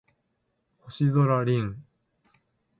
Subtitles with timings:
[0.87, 1.75] 星空凛